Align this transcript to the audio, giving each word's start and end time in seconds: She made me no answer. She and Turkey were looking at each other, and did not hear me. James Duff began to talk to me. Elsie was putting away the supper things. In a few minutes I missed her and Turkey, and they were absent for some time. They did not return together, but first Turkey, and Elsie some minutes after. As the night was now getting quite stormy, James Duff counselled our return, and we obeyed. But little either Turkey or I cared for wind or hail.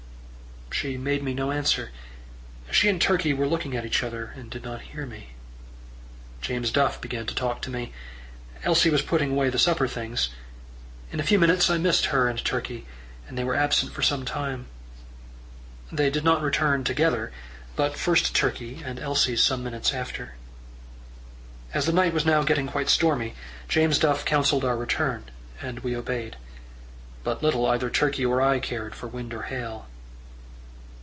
She 0.73 0.97
made 0.97 1.21
me 1.21 1.35
no 1.35 1.51
answer. 1.51 1.91
She 2.71 2.89
and 2.89 2.99
Turkey 2.99 3.33
were 3.33 3.45
looking 3.47 3.75
at 3.77 3.85
each 3.85 4.01
other, 4.01 4.31
and 4.35 4.49
did 4.49 4.63
not 4.63 4.81
hear 4.81 5.05
me. 5.05 5.33
James 6.41 6.71
Duff 6.71 6.99
began 6.99 7.27
to 7.27 7.35
talk 7.35 7.61
to 7.63 7.69
me. 7.69 7.93
Elsie 8.63 8.89
was 8.89 9.03
putting 9.03 9.29
away 9.31 9.51
the 9.51 9.59
supper 9.59 9.87
things. 9.87 10.29
In 11.11 11.19
a 11.19 11.23
few 11.23 11.37
minutes 11.37 11.69
I 11.69 11.77
missed 11.77 12.05
her 12.05 12.27
and 12.27 12.43
Turkey, 12.43 12.87
and 13.27 13.37
they 13.37 13.43
were 13.43 13.53
absent 13.53 13.91
for 13.91 14.01
some 14.01 14.25
time. 14.25 14.65
They 15.91 16.09
did 16.09 16.23
not 16.23 16.41
return 16.41 16.83
together, 16.83 17.31
but 17.75 17.95
first 17.95 18.33
Turkey, 18.35 18.81
and 18.83 18.97
Elsie 18.97 19.35
some 19.35 19.63
minutes 19.63 19.93
after. 19.93 20.33
As 21.75 21.85
the 21.85 21.93
night 21.93 22.13
was 22.13 22.25
now 22.25 22.41
getting 22.41 22.65
quite 22.65 22.89
stormy, 22.89 23.35
James 23.67 23.99
Duff 23.99 24.25
counselled 24.25 24.65
our 24.65 24.77
return, 24.77 25.25
and 25.61 25.81
we 25.81 25.95
obeyed. 25.95 26.37
But 27.23 27.43
little 27.43 27.67
either 27.67 27.91
Turkey 27.91 28.25
or 28.25 28.41
I 28.41 28.59
cared 28.59 28.95
for 28.95 29.05
wind 29.05 29.31
or 29.31 29.43
hail. 29.43 29.85